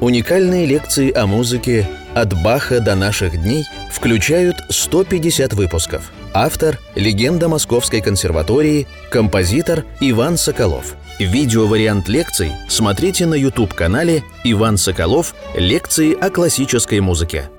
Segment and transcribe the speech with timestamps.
[0.00, 6.12] Уникальные лекции о музыке «От Баха до наших дней» включают 150 выпусков.
[6.32, 10.94] Автор– легенда Московской консерватории, композитор Иван Соколов.
[11.18, 15.34] Видеовариант лекций смотрите на YouTube-канале «Иван Соколов.
[15.56, 17.50] Лекции о классической музыке».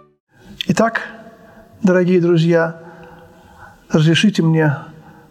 [0.68, 1.02] Итак,
[1.84, 2.82] дорогие друзья,
[3.90, 4.78] разрешите мне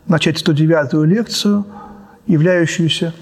[0.07, 1.65] начать 109-ю лекцию,
[2.27, 3.15] являющуюся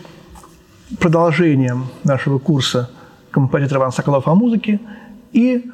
[0.98, 2.90] продолжением нашего курса
[3.36, 4.80] композитор Иван Соколов о музыке.
[5.32, 5.70] И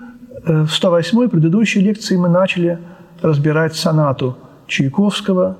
[0.46, 2.80] э, в 108-й предыдущей лекции мы начали
[3.20, 5.58] разбирать сонату Чайковского,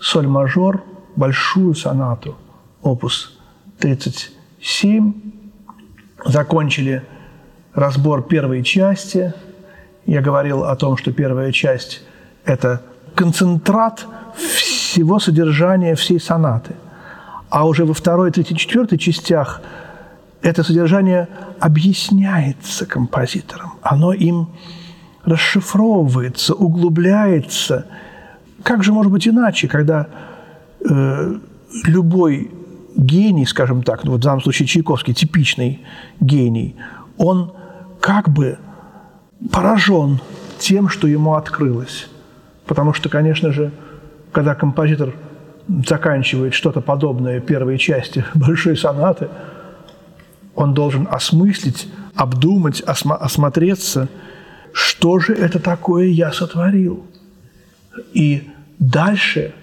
[0.00, 0.82] соль-мажор,
[1.14, 2.36] большую сонату,
[2.82, 3.38] опус
[3.78, 5.14] 37.
[6.24, 7.04] Закончили
[7.74, 9.32] разбор первой части.
[10.04, 12.02] Я говорил о том, что первая часть–
[12.44, 12.82] это
[13.14, 16.74] концентрат всего содержания всей сонаты.
[17.50, 19.62] А уже во второй, третьей, четвертой частях–
[20.42, 21.28] это содержание
[21.60, 24.48] объясняется композитором, оно им
[25.24, 27.86] расшифровывается, углубляется.
[28.62, 30.08] Как же может быть иначе, когда
[30.88, 31.34] э,
[31.84, 32.50] любой
[32.96, 35.82] гений, скажем так, ну вот в данном случае Чайковский, типичный
[36.20, 36.76] гений,
[37.16, 37.52] он
[38.00, 38.58] как бы
[39.52, 40.20] поражен
[40.58, 42.08] тем, что ему открылось.
[42.66, 43.72] Потому что, конечно же,
[44.32, 45.14] когда композитор
[45.86, 49.28] заканчивает что-то подобное первой части большой сонаты–
[50.56, 54.08] он должен осмыслить, обдумать, осма- осмотреться,
[54.72, 57.06] что же это такое я сотворил.
[58.14, 59.54] И дальше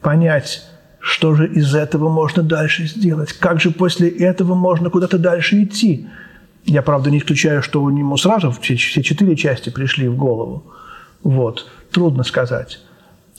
[0.00, 0.64] понять,
[0.98, 6.08] что же из этого можно дальше сделать, как же после этого можно куда-то дальше идти.
[6.66, 10.66] Я, правда, не исключаю, что у него сразу все, все четыре части пришли в голову.
[11.22, 11.70] Вот.
[11.90, 12.80] Трудно сказать.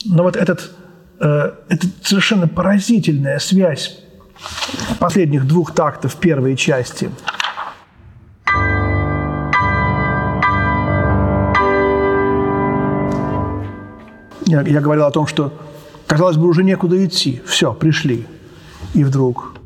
[0.05, 0.71] Но вот этот,
[1.19, 3.99] э, это совершенно поразительная связь
[4.99, 7.09] последних двух тактов первой части.
[14.45, 15.53] Я, я говорил о том, что,
[16.07, 17.41] казалось бы, уже некуда идти.
[17.45, 18.27] Все, пришли.
[18.93, 19.60] И вдруг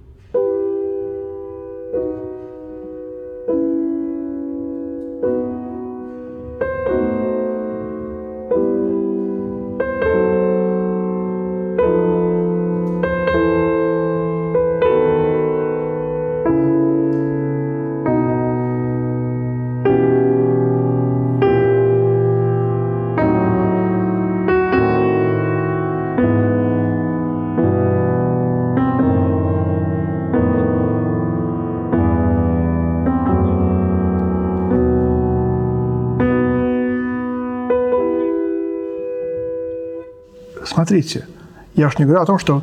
[40.76, 41.26] Смотрите,
[41.76, 42.62] я уж не говорю о том, что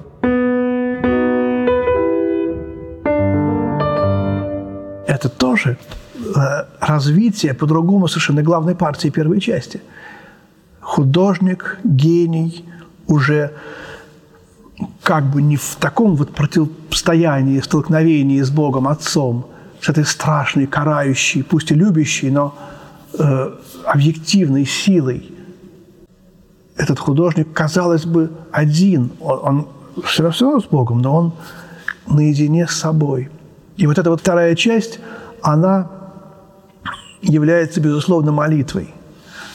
[5.07, 5.79] это тоже
[6.13, 6.41] э,
[6.79, 9.81] развитие по-другому совершенно главной партии первой части.
[10.81, 12.67] Художник, гений
[13.07, 13.55] уже
[15.03, 19.47] как бы не в таком вот противостоянии, столкновении с Богом Отцом,
[19.81, 22.55] с этой страшной, карающей, пусть и любящей, но
[23.19, 23.53] э,
[23.87, 25.31] объективной силой–
[26.83, 29.13] этот художник, казалось бы, один.
[29.21, 31.33] Он, он все равно с Богом, но он
[32.07, 33.31] наедине с собой.
[33.77, 34.99] И вот эта вот вторая часть,
[35.43, 35.89] она
[37.21, 38.93] является, безусловно, молитвой.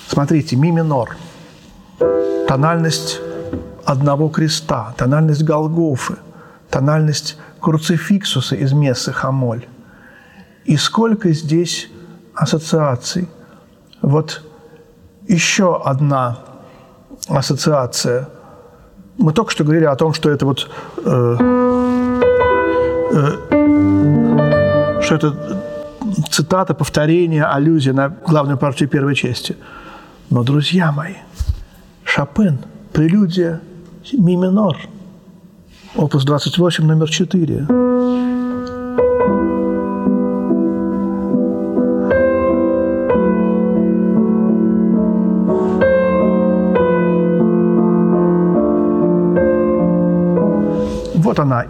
[0.07, 1.17] Смотрите, ми минор,
[2.47, 3.19] тональность
[3.85, 6.15] одного креста, тональность Голгофы,
[6.69, 9.65] тональность круцификсуса из мессы Хамоль.
[10.63, 11.89] И сколько здесь
[12.33, 13.27] ассоциаций.
[14.01, 14.43] Вот
[15.27, 16.37] еще одна
[17.27, 18.29] ассоциация.
[19.17, 20.69] Мы только что говорили о том, что это вот
[21.05, 21.37] э,
[23.13, 23.31] э,
[25.01, 25.63] что это
[26.29, 29.55] цитата, повторение, аллюзия на главную партию первой части.
[30.29, 31.15] Но, друзья мои,
[32.03, 32.59] Шопен,
[32.93, 33.61] прелюдия
[34.13, 34.77] ми минор,
[35.95, 37.86] опус 28, номер 4.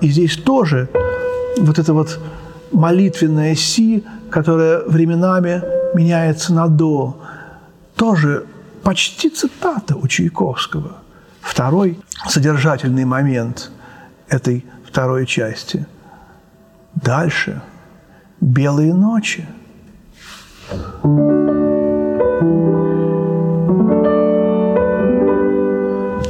[0.02, 0.90] И здесь тоже
[1.60, 2.20] вот эта вот
[2.72, 5.64] молитвенная си, которая временами
[5.96, 7.20] меняется на до,
[7.96, 8.46] тоже
[8.84, 10.98] почти цитата у Чайковского.
[11.42, 13.72] Второй содержательный момент
[14.30, 15.86] этой второй части.
[16.94, 17.62] Дальше
[18.42, 19.48] белые ночи.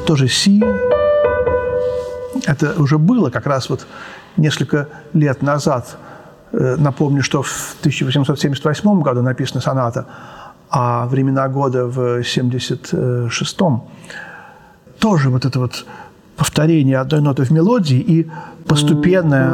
[0.05, 0.63] Тоже си,
[2.47, 3.85] это уже было как раз вот
[4.37, 5.97] несколько лет назад
[6.51, 10.05] Э, напомню, что в 1878 году написана соната,
[10.69, 13.83] а времена года в 76-м.
[14.99, 15.85] Тоже вот это вот
[16.35, 18.29] повторение одной ноты в мелодии и
[18.67, 19.53] постепенное,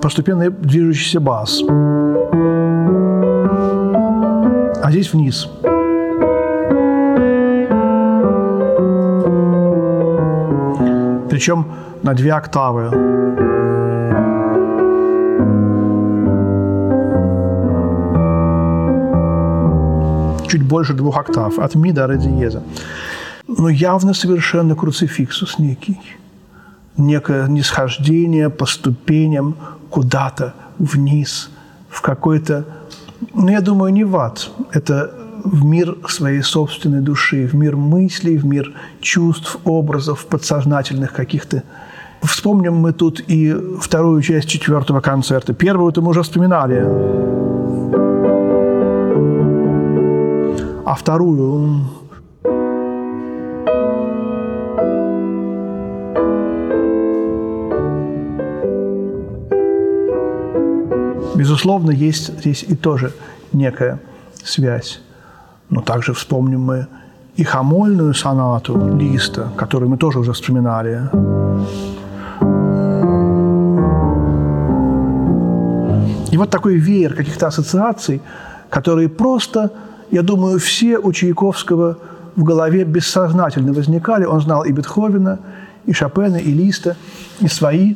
[0.00, 1.62] постепенный движущийся бас.
[4.82, 5.48] А здесь вниз.
[11.32, 11.64] Причем
[12.02, 12.90] на две октавы.
[20.46, 22.62] чуть больше двух октав, от ми до ре диеза.
[23.48, 25.98] Но явно совершенно круцификсус некий.
[26.98, 29.54] Некое нисхождение по ступеням
[29.90, 31.50] куда-то вниз,
[31.88, 32.64] в какой-то,
[33.34, 34.50] ну, я думаю, не в ад.
[34.74, 35.10] Это
[35.44, 41.62] в мир своей собственной души, в мир мыслей, в мир чувств, образов, подсознательных каких-то.
[42.22, 45.54] Вспомним мы тут и вторую часть четвертого концерта.
[45.54, 46.86] Первую-то мы уже вспоминали.
[50.84, 51.88] А вторую
[61.34, 63.12] Безусловно, есть здесь и тоже
[63.52, 64.00] некая
[64.44, 65.00] связь.
[65.72, 66.86] Но также вспомним мы
[67.36, 71.08] и хамольную сонату Листа, которую мы тоже уже вспоминали.
[76.30, 78.20] И вот такой веер каких-то ассоциаций,
[78.70, 79.70] которые просто
[80.12, 81.96] я думаю, все у Чайковского
[82.36, 84.26] в голове бессознательно возникали.
[84.26, 85.38] Он знал и Бетховена,
[85.86, 86.96] и Шопена, и Листа,
[87.40, 87.94] и свои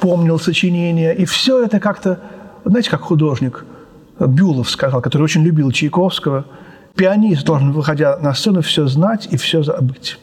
[0.00, 1.12] помнил сочинения.
[1.12, 2.18] И все это как-то,
[2.64, 3.66] знаете, как художник
[4.18, 6.46] Бюлов сказал, который очень любил Чайковского,
[6.94, 10.18] пианист должен, выходя на сцену, все знать и все забыть.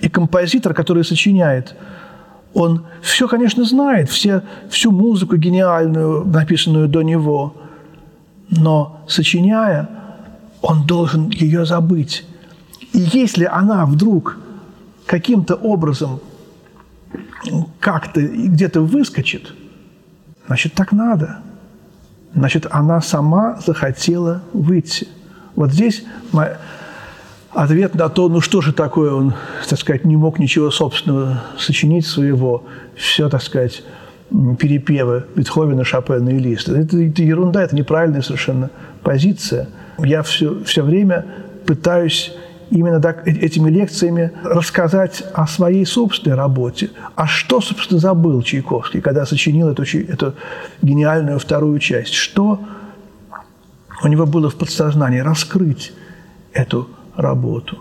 [0.00, 1.74] И композитор, который сочиняет,
[2.54, 7.54] он все, конечно, знает, все, всю музыку гениальную, написанную до него,
[8.48, 9.88] но сочиняя,
[10.62, 12.24] он должен ее забыть.
[12.92, 14.38] И если она вдруг
[15.06, 16.20] каким-то образом
[17.78, 19.52] как-то где-то выскочит,
[20.46, 21.40] значит, так надо.
[22.34, 25.08] Значит, она сама захотела выйти.
[25.56, 26.04] Вот здесь
[27.52, 29.34] ответ на то, ну что же такое, он,
[29.68, 32.64] так сказать, не мог ничего собственного сочинить своего,
[32.94, 33.82] все, так сказать,
[34.30, 36.78] перепевы Бетховена, Шопена и Листа.
[36.78, 38.70] Это, это ерунда, это неправильная совершенно
[39.02, 39.68] позиция–
[39.98, 41.26] я все, все время
[41.66, 42.34] пытаюсь
[42.70, 46.90] именно так, э, этими лекциями рассказать о своей собственной работе.
[47.14, 50.34] А что, собственно, забыл Чайковский, когда сочинил эту, эту
[50.82, 52.14] гениальную вторую часть?
[52.14, 52.60] Что
[54.02, 55.20] у него было в подсознании?
[55.20, 55.92] Раскрыть
[56.52, 57.78] эту работу.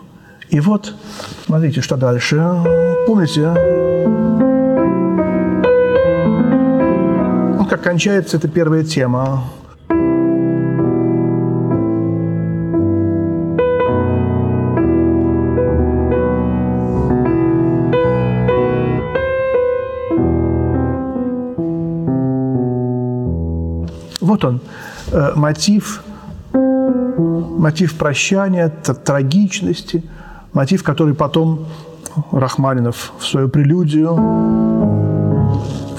[0.49, 0.93] И вот,
[1.45, 2.35] смотрите, что дальше.
[3.07, 3.53] Помните,
[7.57, 9.43] ну, как кончается эта первая тема.
[24.25, 24.59] Вот он,
[25.11, 26.03] э, мотив,
[26.53, 30.03] мотив прощания, трагичности,
[30.51, 31.67] мотив, который потом
[32.31, 34.15] Рахманинов в свою прелюдию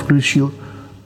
[0.02, 0.50] включил.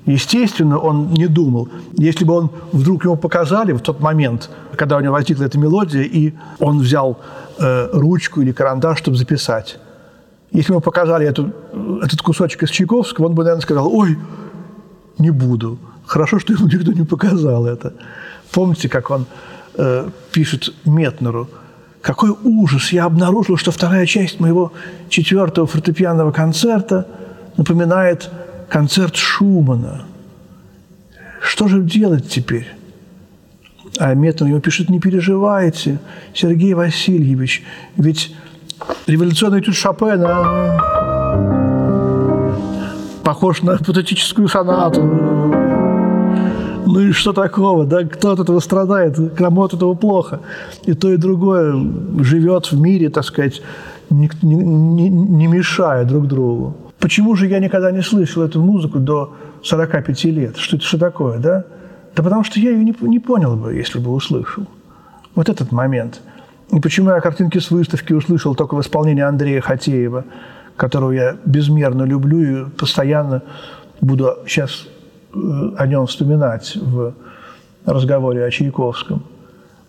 [0.06, 1.68] Естественно, он не думал.
[1.98, 6.02] Если бы он вдруг ему показали в тот момент, когда у него возникла эта мелодия,
[6.02, 7.18] и он взял
[7.58, 9.78] э, ручку или карандаш, чтобы записать.
[10.52, 11.52] Если бы ему показали эту,
[12.02, 14.16] этот кусочек из Чайковского, он бы, наверное, сказал, ой,
[15.18, 15.78] не буду.
[16.10, 17.92] Хорошо, что ему никто не показал это.
[18.50, 19.26] Помните, как он
[19.76, 21.48] э, пишет Метнеру,
[22.02, 22.92] какой ужас!
[22.92, 24.72] Я обнаружил, что вторая часть моего
[25.08, 27.06] четвертого фортепианного концерта
[27.56, 28.28] напоминает
[28.68, 30.02] концерт Шумана.
[31.40, 32.66] Что же делать теперь?
[34.00, 36.00] А Метнер ему пишет, не переживайте,
[36.34, 37.62] Сергей Васильевич,
[37.96, 38.34] ведь
[39.06, 40.80] революционный этюд Шопена
[43.22, 45.39] похож на патетическую сонату.
[46.86, 47.86] Ну и что такого?
[47.86, 49.16] Да, кто от этого страдает?
[49.36, 50.40] Кому от этого плохо?
[50.84, 51.74] И то, и другое
[52.20, 53.62] живет в мире, так сказать,
[54.10, 56.76] не, не, не мешая друг другу.
[56.98, 60.56] Почему же я никогда не слышал эту музыку до 45 лет?
[60.56, 61.64] Что это что такое, да?
[62.14, 64.66] Да потому что я ее не, не понял бы, если бы услышал.
[65.34, 66.20] Вот этот момент.
[66.72, 70.24] И почему я картинки с выставки услышал только в исполнении Андрея Хатеева,
[70.76, 73.42] которого я безмерно люблю и постоянно
[74.00, 74.86] буду сейчас
[75.32, 77.14] о нем вспоминать в
[77.84, 79.22] разговоре о Чайковском.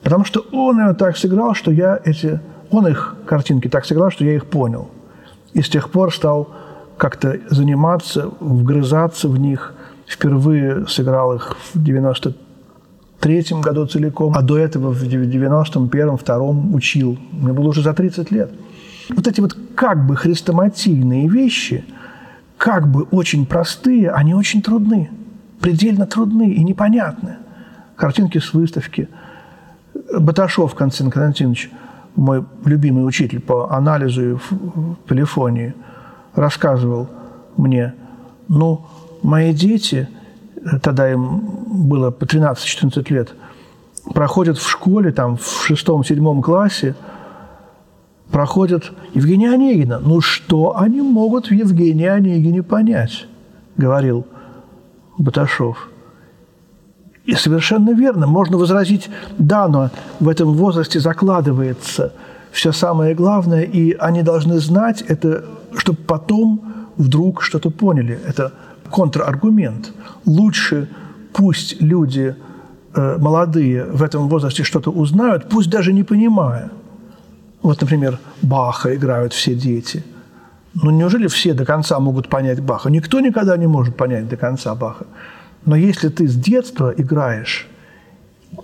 [0.03, 2.39] Потому что он ее так сыграл, что я эти...
[2.69, 4.89] Он их картинки так сыграл, что я их понял.
[5.53, 6.50] И с тех пор стал
[6.98, 9.74] как-то заниматься, вгрызаться в них,
[10.07, 17.17] впервые сыграл их в 93 году целиком, а до этого в 91-м, втором учил.
[17.31, 18.51] Мне было уже за 30 лет.
[19.10, 21.83] Вот эти вот как бы хрестоматийные вещи,
[22.57, 25.10] как бы очень простые, они очень трудны,
[25.61, 27.37] предельно трудны и непонятны.
[27.95, 29.07] Картинки с выставки.
[30.19, 31.71] Баташов Константин Константинович,
[32.15, 34.37] мой любимый учитель по анализу и
[35.07, 35.73] полифонии,
[36.33, 37.07] рассказывал
[37.57, 37.93] мне,
[38.47, 38.85] ну,
[39.21, 40.09] мои дети,
[40.81, 41.41] тогда им
[41.87, 43.33] было по 13-14 лет,
[44.13, 46.95] проходят в школе, там, в шестом-седьмом классе,
[48.31, 49.99] проходят Евгения Онегина.
[49.99, 53.27] Ну, что они могут в Евгении Онегине понять,
[53.77, 54.25] говорил
[55.21, 55.89] Баташов.
[57.25, 58.27] И совершенно верно.
[58.27, 62.13] Можно возразить, да, но в этом возрасте закладывается
[62.51, 65.45] все самое главное, и они должны знать это,
[65.77, 66.61] чтобы потом
[66.97, 68.19] вдруг что-то поняли.
[68.27, 68.51] Это
[68.89, 69.93] контраргумент.
[70.25, 70.89] Лучше
[71.33, 72.35] пусть люди
[72.93, 76.69] э, молодые в этом возрасте что-то узнают, пусть даже не понимая.
[77.61, 80.03] Вот, например, Баха играют все дети.
[80.73, 82.89] Ну, неужели все до конца могут понять Баха?
[82.89, 85.05] Никто никогда не может понять до конца Баха.
[85.65, 87.67] Но если ты с детства играешь,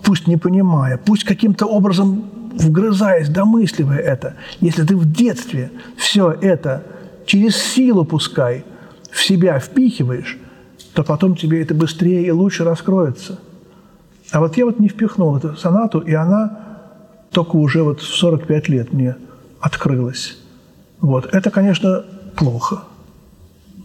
[0.02, 6.82] пусть не понимая, пусть каким-то образом вгрызаясь, домысливая это, если ты в детстве все это
[7.26, 8.64] через силу пускай–
[9.10, 10.38] в себя впихиваешь,
[10.94, 13.38] то потом тебе это быстрее и лучше раскроется.
[14.30, 16.78] А вот я вот не впихнул эту сонату, и она
[17.30, 19.16] только уже вот в 45 лет мне
[19.60, 20.38] открылась.
[21.00, 21.26] Вот.
[21.34, 22.04] Это, конечно,
[22.36, 22.84] плохо.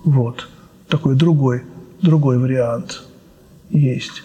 [0.03, 0.47] Вот.
[0.87, 1.63] Такой другой,
[2.01, 3.03] другой вариант
[3.69, 4.23] есть.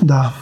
[0.00, 0.34] Да.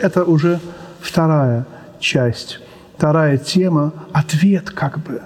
[0.00, 0.60] Это уже
[1.00, 1.66] вторая
[1.98, 2.60] часть,
[2.96, 5.22] вторая тема, ответ как бы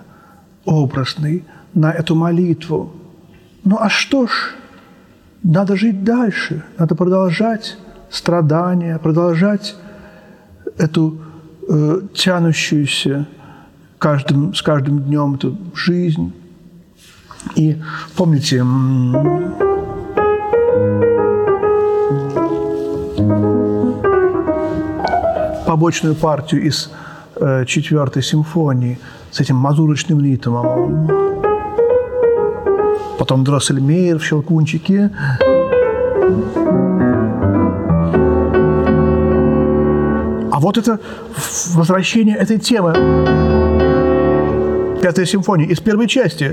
[0.64, 2.92] образный на эту молитву.
[3.64, 4.54] Ну а что ж,
[5.42, 7.78] надо жить дальше, надо продолжать
[8.10, 9.76] страдания, продолжать
[10.78, 11.20] эту
[11.68, 13.26] э, тянущуюся
[13.98, 16.32] каждым, с каждым днем эту жизнь.
[17.56, 17.80] И
[18.16, 18.62] помните,
[25.74, 26.88] побочную партию из
[27.34, 28.96] э, четвертой симфонии
[29.32, 31.10] с этим мазурочным ритмом.
[33.18, 35.10] Потом Дроссельмейер в «Щелкунчике».
[40.52, 41.00] А вот это
[41.74, 42.92] возвращение этой темы.
[45.02, 46.52] Пятая симфония из первой части.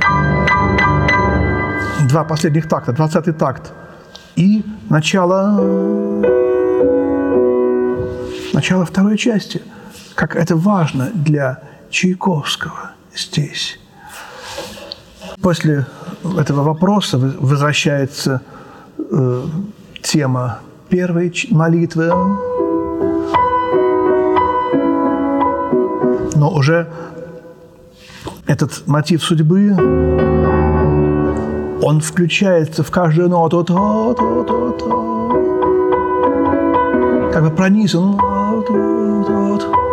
[2.09, 3.71] Два последних такта, двадцатый такт.
[4.35, 6.10] И начало
[8.53, 9.61] начало второй части,
[10.15, 13.79] как это важно для Чайковского здесь.
[15.41, 15.85] После
[16.37, 18.41] этого вопроса возвращается
[18.97, 19.43] э,
[20.01, 22.07] тема первой молитвы,
[26.35, 26.87] но уже
[28.45, 29.71] этот мотив судьбы,
[31.81, 33.63] он включается в каждую ноту,
[37.33, 38.19] как бы пронизан
[38.63, 39.90] 嘟嘟嘟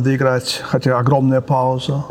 [0.00, 2.04] доиграть, хотя огромная пауза.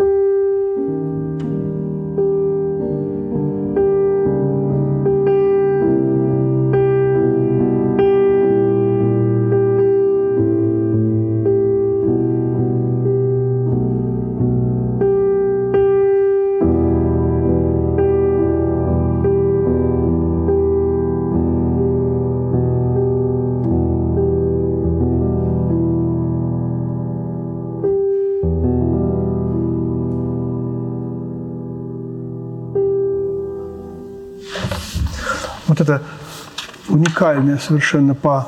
[37.29, 38.47] Уникальное совершенно по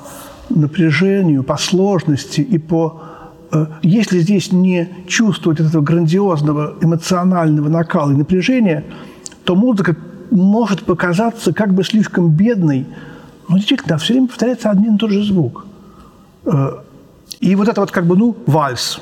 [0.50, 3.02] напряжению, по сложности и по...
[3.52, 8.84] Э, если здесь не чувствовать этого грандиозного эмоционального накала и напряжения,
[9.44, 9.96] то музыка
[10.30, 12.86] может показаться как бы слишком бедной,
[13.48, 15.66] но действительно, все время повторяется один и тот же звук.
[16.46, 16.72] Э,
[17.40, 19.00] и вот это вот как бы, ну, вальс.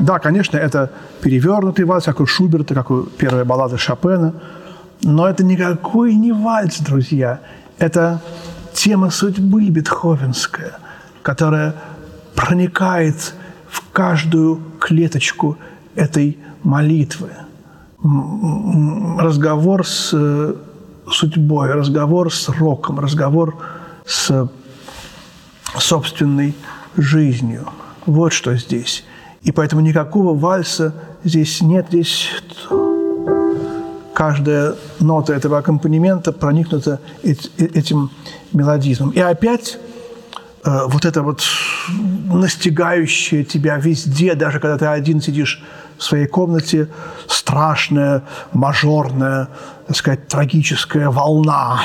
[0.00, 0.90] Да, конечно, это
[1.22, 4.34] перевернутый вальс, как у Шуберта, как у первой баллады Шопена–
[5.02, 7.40] но это никакой не вальс, друзья.
[7.78, 8.20] Это
[8.72, 10.72] тема судьбы бетховенская,
[11.22, 11.74] которая
[12.34, 13.34] проникает
[13.68, 15.58] в каждую клеточку
[15.94, 17.30] этой молитвы.
[19.18, 20.54] Разговор с э,
[21.10, 23.56] судьбой, разговор с роком, разговор
[24.06, 24.48] с
[25.78, 26.54] собственной
[26.96, 27.68] жизнью.
[28.06, 29.04] Вот что здесь.
[29.42, 31.86] И поэтому никакого вальса здесь нет.
[31.88, 32.28] Здесь
[34.22, 38.10] каждая нота этого аккомпанемента проникнута этим
[38.52, 39.10] мелодизмом.
[39.10, 39.78] И опять
[40.64, 41.42] э, вот это вот
[42.32, 45.60] настигающее тебя везде, даже когда ты один сидишь
[45.98, 46.88] в своей комнате,
[47.26, 49.48] страшная, мажорная,
[49.88, 51.80] так сказать, трагическая волна.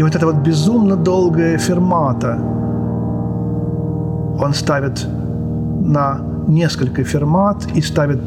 [0.00, 2.38] И вот это вот безумно долгая фермата
[4.42, 8.18] он ставит на несколько фермат и ставит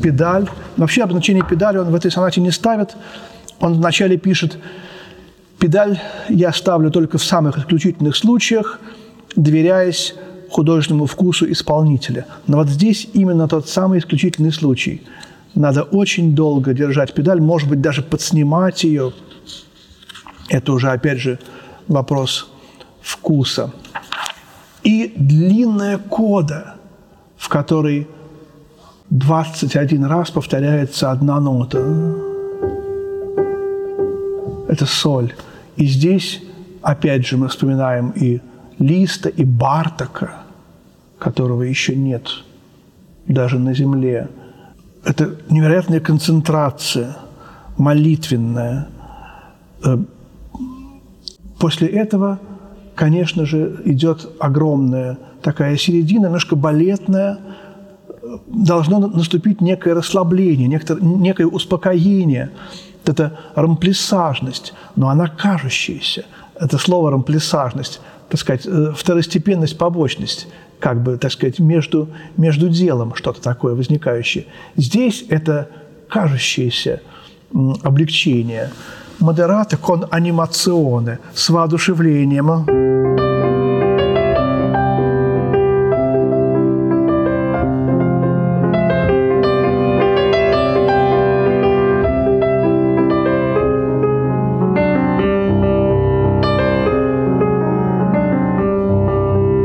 [0.00, 0.48] педаль.
[0.76, 2.96] Вообще обозначение педали он в этой сонате не ставит.
[3.58, 4.56] Он вначале пишет
[5.58, 8.78] «Педаль я ставлю только в самых исключительных случаях,
[9.34, 10.14] доверяясь
[10.48, 12.24] художественному вкусу исполнителя».
[12.46, 15.02] Но вот здесь именно тот самый исключительный случай.
[15.56, 19.12] Надо очень долго держать педаль, может быть, даже подснимать ее,
[20.48, 21.38] это уже, опять же,
[21.88, 22.50] вопрос
[23.00, 23.72] вкуса.
[24.82, 26.74] И длинная кода,
[27.36, 28.08] в которой
[29.10, 31.78] 21 раз повторяется одна нота.
[34.68, 35.34] Это соль.
[35.76, 36.42] И здесь,
[36.82, 38.40] опять же, мы вспоминаем и
[38.78, 40.34] Листа, и Бартака,
[41.18, 42.28] которого еще нет
[43.26, 44.28] даже на земле.
[45.04, 47.16] Это невероятная концентрация,
[47.76, 48.88] молитвенная,
[49.84, 49.98] э,
[51.64, 52.40] После этого,
[52.94, 57.38] конечно же, идет огромная такая середина, немножко балетная,
[58.46, 62.50] должно наступить некое расслабление, некое успокоение,
[63.06, 66.26] это рамплисажность, но она кажущаяся.
[66.54, 70.48] Это слово рамплисажность, так сказать, э, второстепенность, побочность,
[70.80, 74.44] как бы, так сказать, между, между делом что-то такое возникающее.
[74.76, 75.70] Здесь это
[76.10, 77.00] кажущееся
[77.82, 78.70] облегчение–
[79.20, 82.64] модераты кон анимационе с воодушевлением.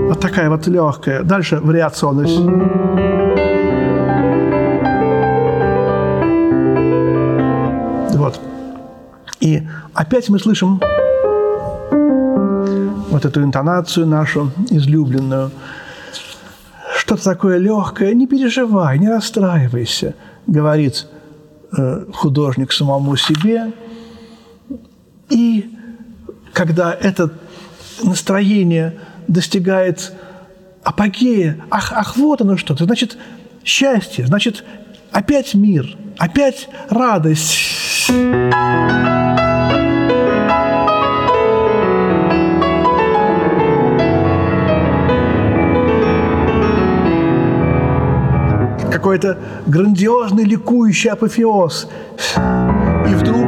[0.10, 1.24] Вот такая вот легкая.
[1.24, 2.40] Дальше вариационность.
[10.00, 10.82] Опять мы слышим
[13.10, 15.52] вот эту интонацию нашу излюбленную.
[16.98, 18.14] Что-то такое легкое.
[18.14, 20.16] Не переживай, не расстраивайся,
[20.48, 21.06] говорит
[21.78, 23.74] э, художник самому себе.
[25.30, 25.78] И
[26.54, 27.32] когда это
[28.02, 30.14] настроение достигает
[30.82, 33.18] апогея, ах, ах, вот оно что-то, значит,
[33.66, 34.64] счастье, значит,
[35.12, 38.10] опять мир, опять радость.
[49.10, 51.88] Какой-то грандиозный ликующий апофеоз.
[52.38, 53.48] И вдруг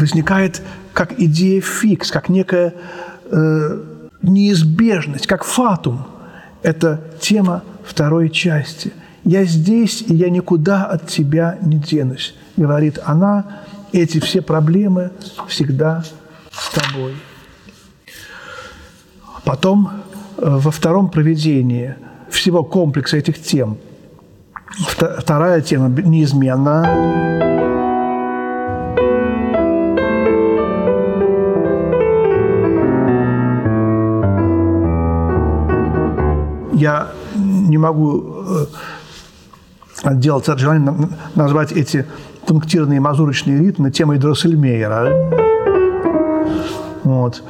[0.00, 0.62] возникает
[0.94, 2.72] как идея фикс, как некая
[3.30, 3.80] э,
[4.22, 6.06] неизбежность, как фатум.
[6.62, 8.94] Это тема второй части.
[9.22, 13.44] «Я здесь, и я никуда от тебя не денусь»,– говорит она.
[13.96, 15.10] Эти все проблемы
[15.48, 16.04] всегда
[16.52, 17.16] с тобой.
[19.42, 19.90] Потом
[20.36, 21.96] э, во втором проведении
[22.28, 23.78] всего комплекса этих тем
[25.18, 26.84] вторая тема неизменна.
[36.74, 38.66] я не могу э,
[40.02, 40.94] отделаться от желания
[41.34, 42.04] назвать эти
[42.46, 45.12] пунктирные мазурочные ритмы темой Дроссельмейера.
[47.04, 47.42] Вот.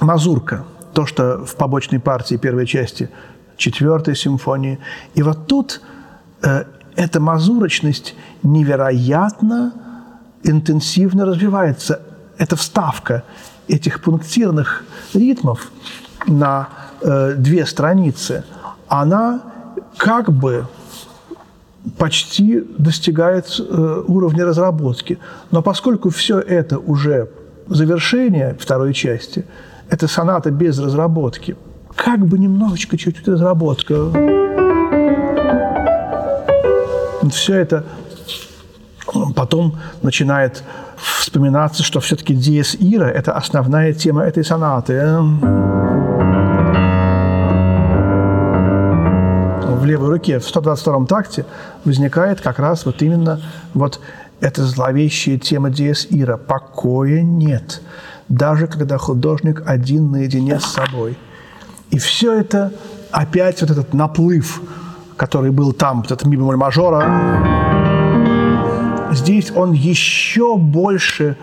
[0.00, 0.64] Мазурка.
[0.94, 3.10] То, что в побочной партии первой части
[3.56, 4.78] четвертой симфонии.
[5.14, 5.80] И вот тут
[6.42, 6.64] э,
[6.96, 9.72] эта мазурочность невероятно
[10.42, 12.00] интенсивно развивается.
[12.38, 13.22] Это вставка
[13.68, 15.70] этих пунктирных ритмов
[16.26, 16.68] на
[17.02, 18.44] э, две страницы,
[18.88, 19.42] она
[19.96, 20.66] как бы
[21.98, 25.18] почти достигает э, уровня разработки.
[25.50, 27.30] Но поскольку все это уже
[27.68, 29.44] завершение второй части,
[29.88, 31.56] это соната без разработки,
[31.96, 33.94] как бы немножечко чуть-чуть разработка.
[37.30, 37.84] Все это
[39.34, 40.62] потом начинает
[40.96, 44.94] вспоминаться, что все-таки диез ира– это основная тема этой сонаты
[49.90, 51.44] левой руке в 122-м такте
[51.84, 53.42] возникает как раз вот именно
[53.74, 54.00] вот
[54.40, 56.36] эта зловещая тема Диес Ира.
[56.36, 57.82] Покоя нет,
[58.28, 61.18] даже когда художник один наедине с собой.
[61.90, 62.72] И все это
[63.10, 64.62] опять вот этот наплыв,
[65.16, 67.04] который был там, вот этот ми бемоль мажора,
[69.10, 71.36] здесь он еще больше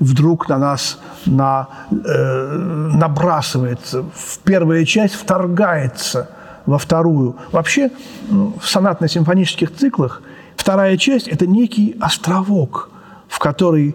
[0.00, 2.58] вдруг на нас на, э,
[2.94, 4.04] набрасывается.
[4.14, 6.30] В первая часть вторгается–
[6.66, 7.36] во вторую.
[7.52, 7.90] Вообще
[8.28, 10.22] в сонатно-симфонических циклах
[10.56, 12.90] вторая часть– это некий островок,
[13.28, 13.94] в который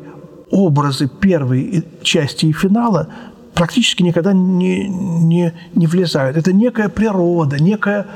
[0.52, 3.08] образы первой части и финала
[3.54, 6.38] практически никогда не, не, не влезают.
[6.38, 8.08] Это некая природа, некая,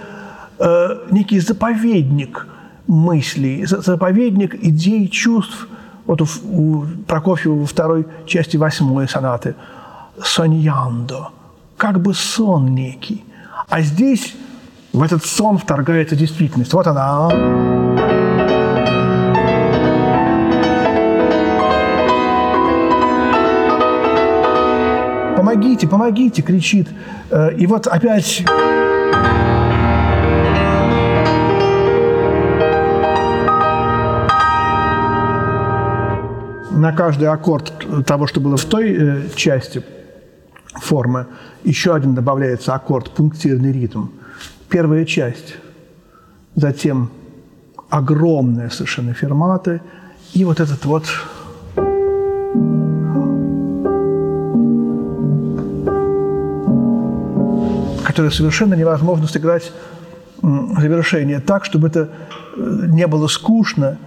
[0.57, 2.47] э, некий заповедник
[2.87, 5.67] мыслей, заповедник идей, чувств.
[6.05, 9.55] Вот у, у Прокофьева во второй части восьмой сонаты
[10.23, 11.29] «Соньяндо»,
[11.77, 13.23] как бы сон некий.
[13.69, 14.35] А здесь
[14.93, 16.71] в этот сон вторгается действительность.
[16.73, 17.29] Вот она.
[25.35, 26.87] Помогите, помогите, кричит.
[27.31, 28.43] Э, и вот опять...
[36.71, 39.83] на каждый аккорд того, что было в той э, части
[40.81, 41.27] формы,
[41.63, 44.07] еще один добавляется аккорд, пунктирный ритм
[44.73, 45.57] первая часть,
[46.55, 47.11] затем
[47.89, 49.81] огромная совершенно фермата,
[50.33, 51.05] и вот этот вот
[58.03, 59.71] который совершенно невозможно сыграть
[60.41, 62.09] завершение так, чтобы это
[62.57, 63.99] э, не было скучно.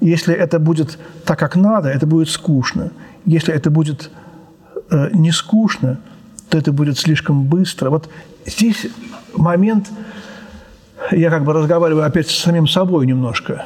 [0.00, 2.92] Если это будет так, как надо, это будет скучно.
[3.24, 4.10] Если это будет
[4.88, 5.98] э, не скучно,
[6.48, 7.90] то это будет слишком быстро.
[7.90, 8.08] Вот
[8.46, 8.86] здесь
[9.34, 9.90] момент,
[11.10, 13.64] я как бы разговариваю опять с самим собой немножко.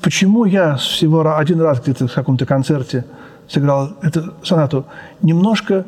[0.00, 3.04] Почему я всего один раз где-то в каком-то концерте
[3.48, 4.86] сыграл эту сонату,
[5.22, 5.84] немножко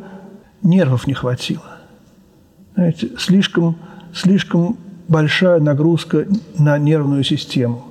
[0.63, 1.63] нервов не хватило.
[2.75, 3.77] Знаете, слишком,
[4.15, 6.27] слишком большая нагрузка
[6.59, 7.87] на нервную систему,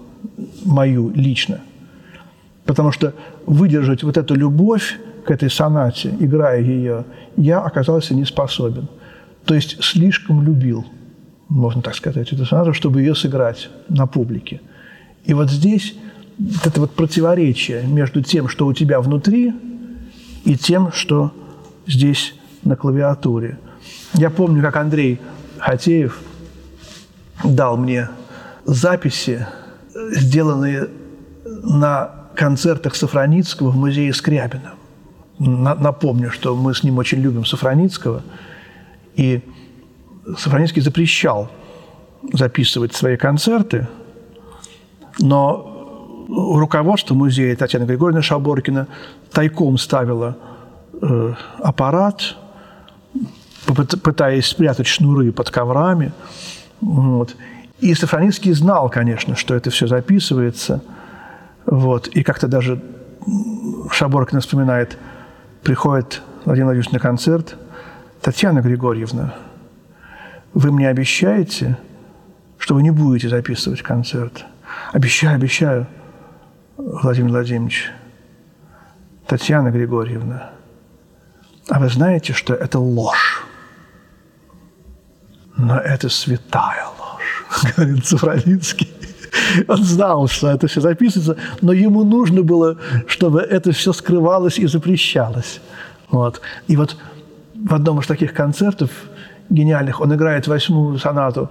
[0.63, 1.59] мою лично.
[2.65, 3.13] Потому что
[3.45, 7.05] выдержать вот эту любовь к этой сонате, играя ее,
[7.37, 8.87] я оказался не способен–
[9.45, 10.85] то есть слишком любил,
[11.47, 14.61] можно так сказать, эту сонату, чтобы ее сыграть на публике.
[15.23, 15.95] И вот здесь
[16.63, 19.53] это вот противоречие между тем, что у тебя внутри,
[20.43, 21.31] и тем, что
[21.87, 23.57] здесь на клавиатуре.
[24.13, 25.19] Я помню, как Андрей
[25.59, 26.19] Хатеев
[27.43, 28.09] дал мне
[28.65, 29.47] записи,
[29.93, 30.89] сделанные
[31.45, 34.73] на концертах Сафраницкого в музее Скрябина.
[35.37, 38.23] Напомню, что мы с ним очень любим Сафраницкого–
[39.15, 39.41] и
[40.37, 41.49] Сафронинский запрещал
[42.33, 43.87] записывать свои концерты,
[45.19, 48.87] но руководство музея Татьяна Григорьевна Шаборкина
[49.31, 50.37] тайком ставила
[51.01, 52.35] э, аппарат,
[54.03, 56.13] пытаясь спрятать шнуры под коврами.
[56.81, 57.35] Вот.
[57.79, 60.81] И Сафронинский знал, конечно, что это все записывается.
[61.65, 62.07] Вот.
[62.07, 62.81] И как-то даже
[63.91, 64.97] Шаборкина вспоминает,
[65.63, 67.55] приходит Владимир Владимирович на концерт,
[68.21, 69.35] Татьяна Григорьевна,
[70.53, 71.77] вы мне обещаете,
[72.57, 74.45] что вы не будете записывать концерт?
[74.93, 75.87] Обещаю, обещаю,
[76.77, 77.91] Владимир Владимирович.
[79.27, 80.51] Татьяна Григорьевна,
[81.69, 83.43] а вы знаете, что это ложь?
[85.57, 88.91] Но это святая ложь, говорит Цифровицкий.
[89.67, 94.67] Он знал, что это все записывается, но ему нужно было, чтобы это все скрывалось и
[94.67, 95.61] запрещалось.
[96.09, 96.41] Вот.
[96.67, 96.97] И вот
[97.65, 98.89] в одном из таких концертов
[99.49, 101.49] гениальных он играет восьмую сонату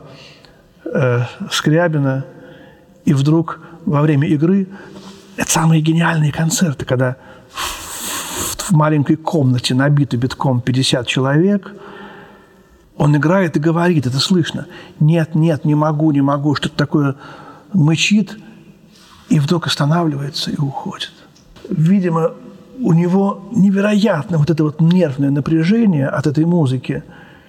[0.87, 2.25] э, Скрябина,
[3.05, 4.69] и вдруг во время игры
[5.37, 7.17] это самые гениальные концерты, когда
[7.51, 11.73] в, в маленькой комнате набиты битком 50 человек–
[12.97, 14.67] он играет и говорит, это слышно.
[15.01, 17.17] Нет, нет, не могу, не могу, что-то такое
[17.73, 18.39] мычит,
[19.29, 21.13] и вдруг останавливается и уходит.
[21.69, 22.35] Видимо,
[22.81, 27.03] у него невероятно вот это вот нервное напряжение от этой музыки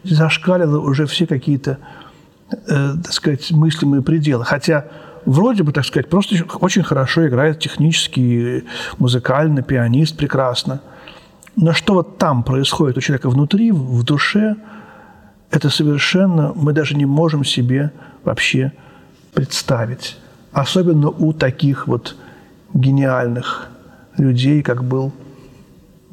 [0.03, 1.77] зашкалило уже все какие-то,
[2.51, 4.45] э, так сказать, мыслимые пределы.
[4.45, 4.85] Хотя
[5.25, 8.65] вроде бы, так сказать, просто очень хорошо играет технически,
[8.97, 10.81] музыкально, пианист прекрасно.
[11.55, 14.55] Но что вот там происходит у человека внутри, в душе,
[15.51, 17.91] это совершенно мы даже не можем себе
[18.23, 18.73] вообще
[19.33, 20.17] представить.
[20.51, 22.15] Особенно у таких вот
[22.73, 23.69] гениальных
[24.17, 25.11] людей, как был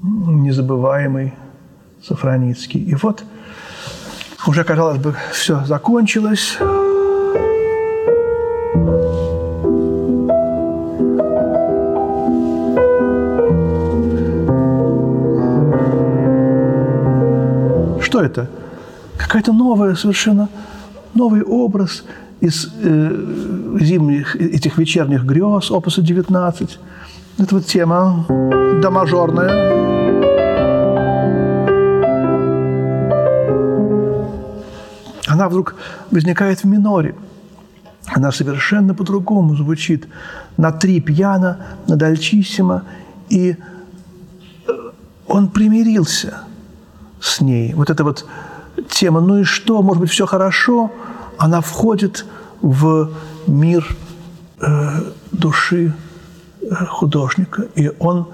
[0.03, 1.33] незабываемый
[2.03, 2.83] Сафраницкий.
[2.83, 3.25] И вот
[4.47, 6.59] уже, казалось бы, все закончилось.
[18.01, 18.51] Что это?
[19.17, 20.49] Какая-то новая совершенно
[21.15, 22.05] новый образ–
[22.43, 26.79] из э, зимних, этих вечерних грез, опуса 19.
[27.39, 29.73] Это вот тема до мажорная.
[35.27, 35.77] Она вдруг
[36.11, 37.15] возникает в миноре.
[38.15, 40.09] Она совершенно по-другому звучит.
[40.57, 42.85] На три пьяно, на дальчиссимо.
[43.31, 43.57] И
[44.67, 44.73] э,
[45.27, 46.41] он примирился
[47.21, 47.73] с ней.
[47.75, 48.27] Вот эта вот
[48.89, 50.93] тема «ну и что, может быть, все хорошо»,
[51.39, 52.27] она входит
[52.61, 53.11] в
[53.47, 53.87] мир
[54.61, 55.95] э, души
[56.89, 58.29] художника, и он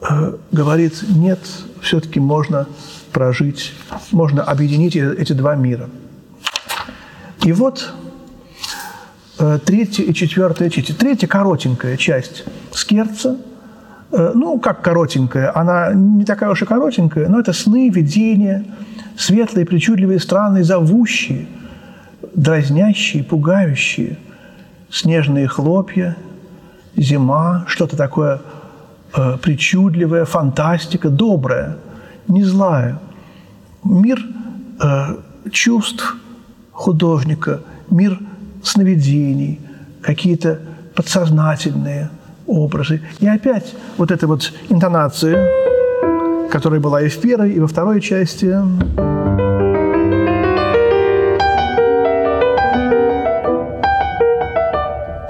[0.00, 1.40] э, говорит, нет,
[1.80, 2.66] все-таки можно
[3.12, 3.72] прожить,
[4.10, 5.88] можно объединить эти два мира.
[7.42, 7.92] И вот
[9.38, 10.96] э, третья и четвертая часть.
[10.98, 13.36] Третья коротенькая часть скерца,
[14.12, 18.64] э, ну, как коротенькая, она не такая уж и коротенькая, но это сны, видения,
[19.16, 21.48] светлые, причудливые, странные, зовущие–
[22.34, 24.16] дразнящие, пугающие.
[24.90, 26.16] Снежные хлопья,
[26.96, 28.40] зима, что-то такое
[29.16, 31.76] э, причудливое, фантастика, добрая,
[32.28, 32.98] не злая.
[33.84, 34.20] Мир
[34.80, 35.16] э,
[35.50, 36.16] чувств
[36.72, 38.18] художника, мир
[38.62, 39.60] сновидений,
[40.02, 40.60] какие-то
[40.94, 42.10] подсознательные
[42.46, 43.02] образы.
[43.20, 45.48] И опять вот эта вот интонация,
[46.50, 48.56] которая была и в первой, и во второй части.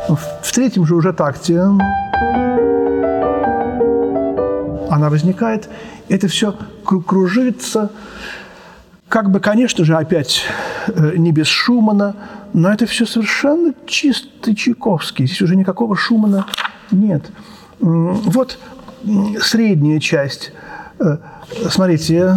[0.08, 1.60] В третьем же уже такте
[4.90, 5.68] она возникает,
[6.08, 6.54] это все
[7.06, 7.90] кружится,
[9.08, 10.44] как бы, конечно же, опять
[10.88, 12.16] э, не без Шумана,
[12.52, 15.26] но это все совершенно чистый Чайковский.
[15.26, 16.46] Здесь уже никакого Шумана
[16.90, 17.30] нет.
[17.80, 18.58] Вот
[19.40, 20.52] средняя часть.
[20.98, 21.18] Э,
[21.70, 22.34] смотрите.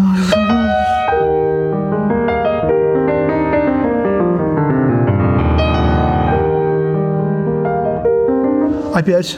[8.93, 9.37] Опять,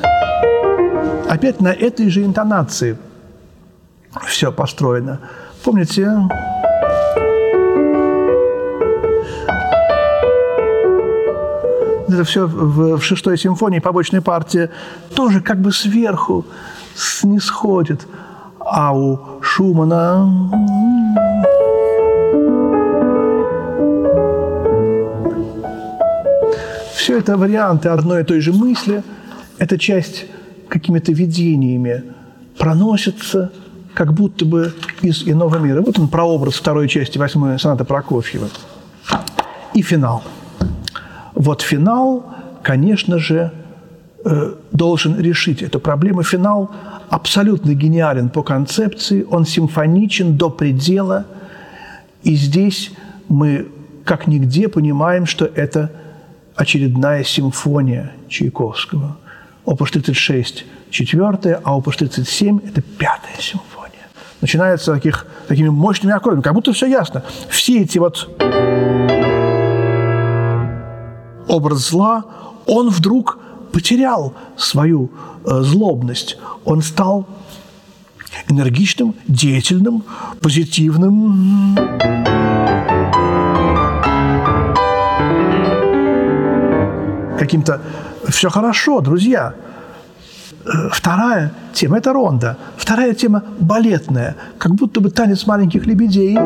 [1.29, 2.97] опять на этой же интонации
[4.25, 5.19] все построено.
[5.63, 6.09] Помните?
[12.07, 14.69] Это все в, в шестой симфонии, побочной партии,
[15.15, 16.45] тоже как бы сверху
[16.95, 18.07] снисходит.
[18.59, 20.29] А у Шумана
[26.95, 29.03] все это варианты одной и той же мысли–
[29.57, 30.25] эта часть
[30.67, 32.03] какими-то видениями
[32.57, 33.51] проносится
[33.93, 35.81] как будто бы из иного мира.
[35.81, 38.49] Вот он прообраз второй части восьмой соната Прокофьева.
[39.73, 40.23] И финал.
[41.35, 42.25] Вот финал,
[42.63, 43.51] конечно же,
[44.25, 46.23] э, должен решить эту проблему.
[46.23, 46.71] Финал
[47.09, 51.25] абсолютно гениален по концепции, он симфоничен до предела,
[52.23, 52.91] и здесь
[53.29, 53.67] мы
[54.05, 55.91] как нигде понимаем, что это
[56.55, 59.17] очередная симфония Чайковского–
[59.65, 64.07] опус 36– четвертая, а опус 37– это пятая симфония.
[64.41, 67.23] Начинается таких, такими мощными аккордами, как будто все ясно.
[67.49, 68.29] Все эти вот
[71.47, 72.25] образ зла,
[72.65, 73.39] он вдруг
[73.71, 75.11] потерял свою
[75.45, 76.37] э, злобность.
[76.65, 77.27] Он стал
[78.49, 80.03] энергичным, деятельным,
[80.41, 81.77] позитивным.
[87.39, 87.81] Каким-то
[88.33, 89.53] все хорошо, друзья.
[90.65, 92.57] Э, вторая тема– это ронда.
[92.77, 96.37] Вторая тема– балетная, как будто бы танец маленьких лебедей.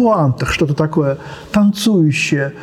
[0.00, 1.18] пуантах что-то такое
[1.52, 2.54] танцующее.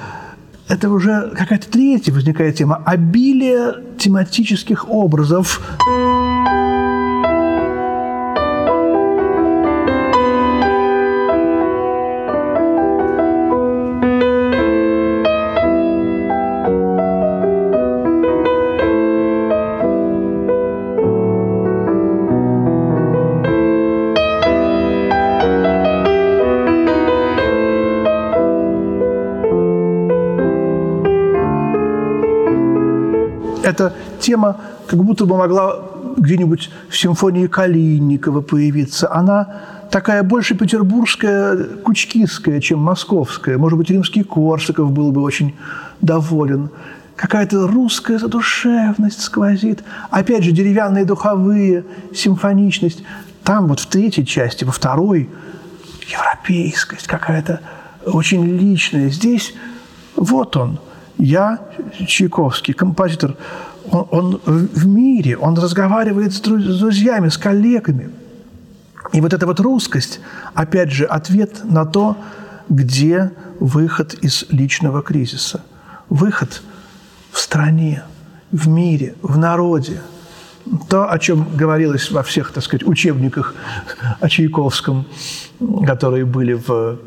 [0.67, 2.81] Это уже какая-то третья возникает тема.
[2.83, 5.61] Обилие тематических образов.
[34.27, 35.79] Тема как будто бы могла
[36.17, 39.11] где-нибудь в симфонии Калинникова появиться.
[39.11, 43.57] Она такая больше петербургская, кучкистская, чем московская.
[43.57, 45.55] Может быть, римский Корсаков был бы очень
[46.01, 46.69] доволен.
[47.15, 49.83] Какая-то русская задушевность сквозит.
[50.11, 53.03] Опять же, деревянные духовые, симфоничность.
[53.43, 55.29] Там вот в третьей части, во второй,
[56.05, 57.61] европейскость какая-то
[58.05, 59.09] очень личная.
[59.09, 59.53] Здесь
[60.17, 60.79] вот он–
[61.17, 61.59] я,
[62.05, 63.35] Чайковский, композитор,
[63.91, 68.09] он, он в мире, он разговаривает с друзьями, с коллегами.
[69.13, 70.19] И вот эта вот русскость,
[70.53, 72.17] опять же, ответ на то,
[72.69, 75.61] где выход из личного кризиса.
[76.09, 76.61] Выход
[77.31, 78.03] в стране,
[78.51, 80.01] в мире, в народе.
[80.89, 83.55] То, о чем говорилось во всех, так сказать, учебниках
[84.19, 85.05] о Чайковском,
[85.85, 86.99] которые были в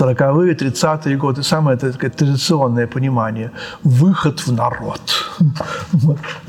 [0.00, 3.50] 40-е, 30-е годы, самое это, такое, традиционное понимание–
[3.84, 5.00] выход в народ.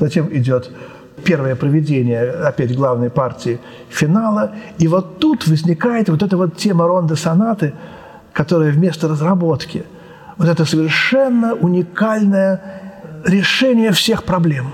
[0.00, 0.70] Затем идет
[1.24, 3.58] первое проведение, опять главной партии
[3.90, 7.72] финала, и вот тут возникает вот эта вот тема ронда сонаты,
[8.32, 9.84] которая вместо разработки,
[10.36, 12.60] вот это совершенно уникальное
[13.24, 14.72] решение всех проблем.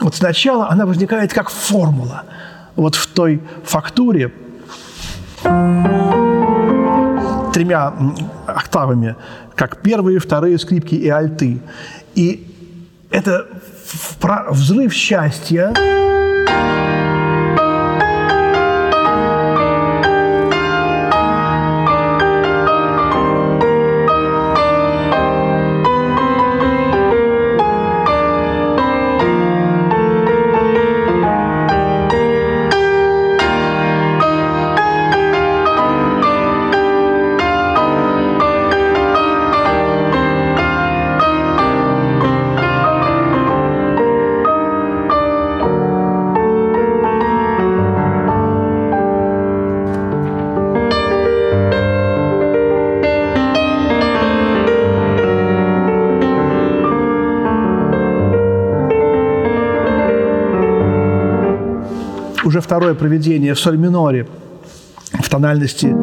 [0.00, 2.22] Вот сначала она возникает как формула.
[2.76, 4.32] Вот в той фактуре,
[7.52, 7.92] тремя
[8.46, 9.16] октавами,
[9.54, 11.60] как первые, вторые скрипки и альты.
[12.14, 12.46] И
[13.10, 13.46] это
[14.50, 15.72] взрыв счастья.
[62.52, 64.26] Уже второе проведение в соль миноре
[65.22, 65.96] в тональности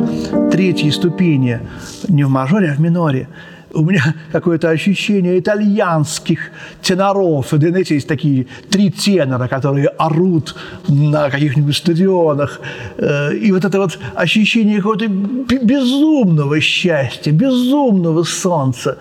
[0.52, 1.60] третьей ступени,
[2.08, 3.28] не в мажоре, а в миноре.
[3.72, 6.40] У меня какое-то ощущение итальянских
[6.82, 7.50] теноров.
[7.52, 10.56] знаете, есть такие три тенора, которые орут
[10.88, 12.62] на каких-нибудь стадионах.
[12.98, 18.98] Э, и вот это вот ощущение какого-то безумного счастья, безумного солнца.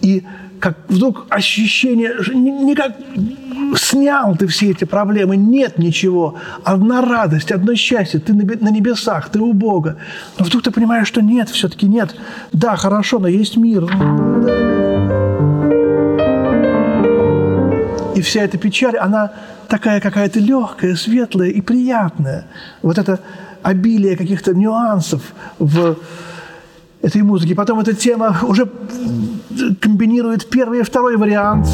[0.00, 0.22] И
[0.66, 2.96] как вдруг ощущение, никак
[3.76, 9.38] снял ты все эти проблемы, нет ничего, одна радость, одно счастье, ты на небесах, ты
[9.38, 9.96] у Бога.
[10.36, 12.16] Но вдруг ты понимаешь, что нет, все-таки нет.
[12.52, 13.84] Да, хорошо, но есть мир.
[18.16, 19.30] И вся эта печаль, она
[19.68, 22.46] такая какая-то легкая, светлая и приятная.
[22.82, 23.20] Вот это
[23.62, 25.22] обилие каких-то нюансов
[25.60, 25.96] в
[27.06, 27.54] этой музыке.
[27.54, 28.66] Потом эта тема уже
[29.80, 31.68] комбинирует первый и второй вариант.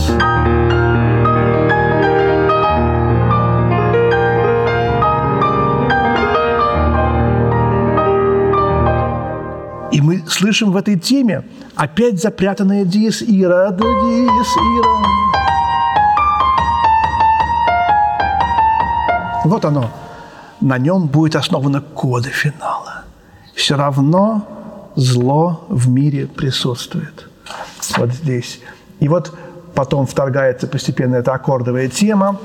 [9.91, 11.45] И мы слышим в этой теме
[11.77, 15.23] опять запрятанное диез ира, да диез ира.
[19.45, 19.91] Вот оно.
[20.61, 23.03] на нем будет основаны коды финала.
[23.55, 24.62] Все равно
[24.97, 27.29] зло в мире присутствует.
[27.97, 28.61] Вот здесь.
[29.01, 29.35] И вот
[29.75, 32.39] потом вторгается постепенно эта аккордовая тема.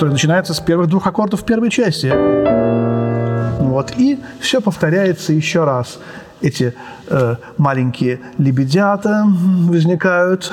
[0.00, 2.10] которая начинается с первых двух аккордов первой части.
[3.60, 3.92] Вот.
[3.98, 5.98] И все повторяется еще раз.
[6.40, 6.74] Эти
[7.08, 10.50] э, маленькие лебедята возникают.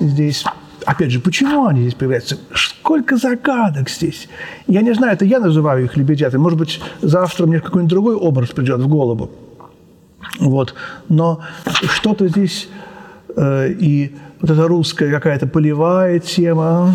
[0.00, 0.44] Здесь
[0.88, 2.38] Опять же, почему они здесь появляются?
[2.54, 4.26] Сколько загадок здесь.
[4.66, 6.40] Я не знаю, это я называю их лебедятами.
[6.40, 9.30] Может быть, завтра мне какой-нибудь другой образ придет в голову.
[10.40, 10.74] Вот.
[11.10, 12.70] Но что-то здесь
[13.36, 16.90] э, и вот эта русская какая-то полевая тема.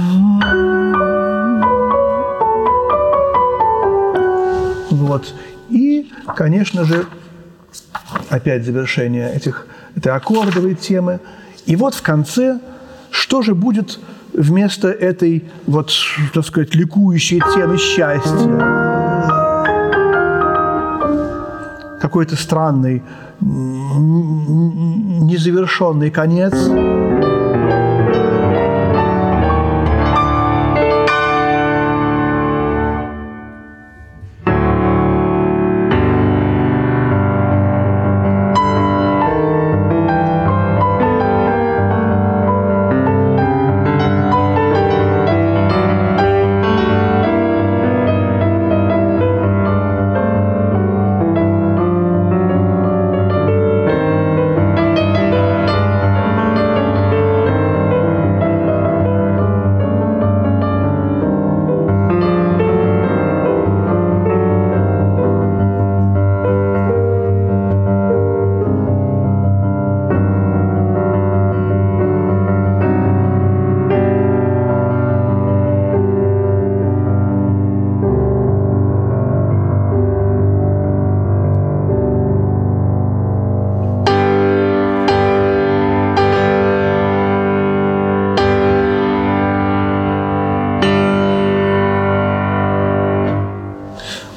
[4.90, 5.36] Вот.
[5.70, 7.06] И, конечно же,
[8.30, 11.20] опять завершение этих, этой аккордовой темы.
[11.68, 12.60] И вот в конце–
[13.14, 14.00] что же будет
[14.34, 15.92] вместо этой, вот,
[16.34, 18.58] так сказать, ликующей темы счастья?
[22.02, 23.04] Какой-то странный,
[25.22, 26.54] незавершенный конец–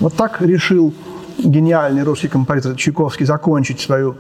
[0.06, 0.94] Вот так решил
[1.36, 4.14] гениальный русский композитор Чайковский закончить свою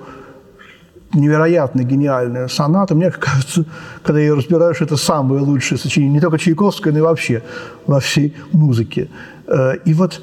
[1.14, 2.96] невероятно гениальную сонату.
[2.96, 3.64] Мне кажется,
[4.02, 7.40] когда ее разбираю, что это самое лучшее сочинение не только Чайковского, но и вообще
[7.86, 9.08] во всей музыке.
[9.46, 10.20] Э, и вот,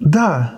[0.00, 0.54] да,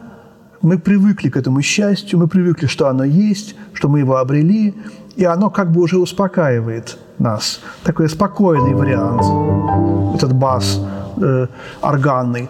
[0.63, 4.75] мы привыкли к этому счастью, мы привыкли, что оно есть, что мы его обрели,
[5.15, 7.61] и оно как бы уже успокаивает нас.
[7.85, 10.81] Такой спокойный вариант, этот бас
[11.19, 11.49] э,
[11.83, 12.49] органный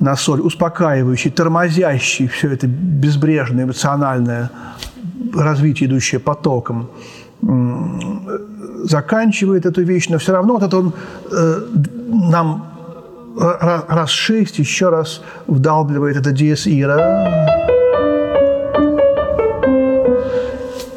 [0.00, 4.50] на соль, успокаивающий, тормозящий все это безбрежное эмоциональное
[5.34, 6.90] развитие, идущее потоком,
[8.84, 10.92] заканчивает эту вещь, но все равно вот это он
[11.30, 11.60] э,
[12.30, 12.64] нам
[13.88, 17.28] раз шесть еще раз вдалбливает это диез ира.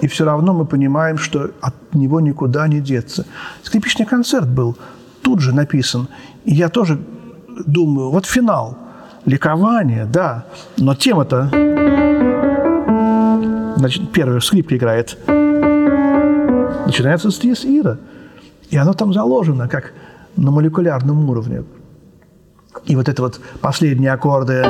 [0.02, 3.26] И все равно мы понимаем, что от него никуда не деться.
[3.62, 4.76] Скрипичный концерт был
[5.22, 6.08] тут же написан.
[6.44, 7.00] И я тоже
[7.66, 8.78] думаю, вот финал–
[9.26, 10.46] ликование, да,
[10.78, 11.50] но тема-то...
[13.78, 15.18] Значит, первая скрипка играет.
[16.86, 17.98] Начинается с ира.
[18.70, 19.94] И оно там заложено, как
[20.36, 21.64] на молекулярном уровне.
[22.86, 24.64] И вот это вот последние аккорды,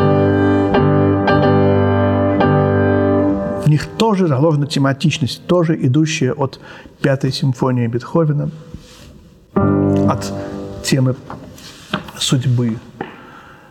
[3.64, 6.60] в них тоже заложена тематичность, тоже идущая от
[7.02, 8.50] пятой симфонии Бетховена,
[9.54, 10.34] от
[10.84, 11.16] темы
[12.18, 12.78] судьбы.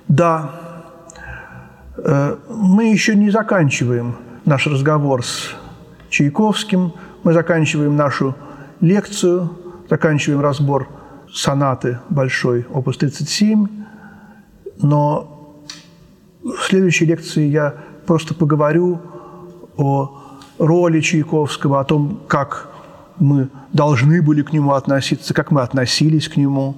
[0.06, 0.69] Да,
[2.48, 5.50] мы еще не заканчиваем наш разговор с
[6.08, 6.92] Чайковским,
[7.22, 8.34] мы заканчиваем нашу
[8.80, 9.50] лекцию,
[9.88, 10.88] заканчиваем разбор
[11.32, 13.68] сонаты большой, опус 37,
[14.82, 15.62] но
[16.42, 17.74] в следующей лекции я
[18.06, 19.00] просто поговорю
[19.76, 20.16] о
[20.58, 22.70] роли Чайковского, о том, как
[23.18, 26.76] мы должны были к нему относиться, как мы относились к нему,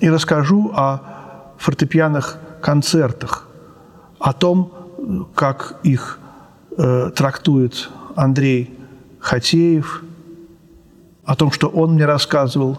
[0.00, 1.00] и расскажу о
[1.58, 3.47] фортепианных концертах,
[4.18, 4.72] о том,
[5.34, 6.18] как их
[6.76, 8.78] э, трактует Андрей
[9.20, 10.02] Хатеев,
[11.24, 12.78] о том, что он мне рассказывал.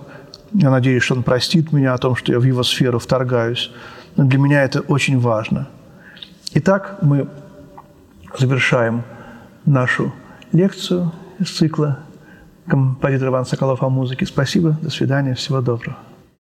[0.54, 3.72] Я надеюсь, что он простит меня о том, что я в его сферу вторгаюсь.
[4.16, 5.68] Но для меня это очень важно.
[6.54, 7.28] Итак, мы
[8.38, 9.04] завершаем
[9.66, 10.12] нашу
[10.52, 12.00] лекцию из цикла
[12.68, 14.26] композитор Иван Соколов о музыке.
[14.26, 16.09] Спасибо, до свидания, всего доброго.